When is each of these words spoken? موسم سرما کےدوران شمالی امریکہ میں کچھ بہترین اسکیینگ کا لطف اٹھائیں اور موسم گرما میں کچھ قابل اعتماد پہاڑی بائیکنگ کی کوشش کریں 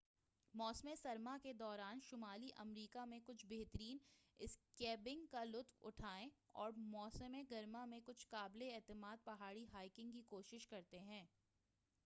موسم 0.53 0.87
سرما 0.95 1.37
کےدوران 1.43 1.99
شمالی 2.01 2.47
امریکہ 2.55 3.03
میں 3.05 3.19
کچھ 3.25 3.45
بہترین 3.45 3.97
اسکیینگ 4.39 5.25
کا 5.25 5.43
لطف 5.43 5.77
اٹھائیں 5.81 6.29
اور 6.53 6.71
موسم 6.87 7.35
گرما 7.51 7.85
میں 7.85 7.99
کچھ 8.05 8.27
قابل 8.27 8.63
اعتماد 8.73 9.23
پہاڑی 9.23 9.65
بائیکنگ 9.71 10.11
کی 10.11 10.21
کوشش 10.27 10.67
کریں 10.67 11.25